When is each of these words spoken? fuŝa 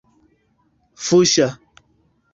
fuŝa 1.09 1.47